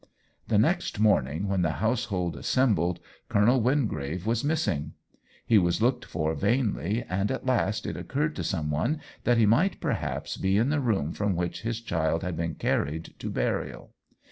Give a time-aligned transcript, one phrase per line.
[0.47, 4.93] The next morning, when 13 194 OWEN WINGRAVE the household assembled, Colonel Wingrave was missing;
[5.45, 9.45] he was looked for vainly, and at last it occurred to some one that he
[9.45, 13.91] might perhaps be in the room from which his child had been carried to burial.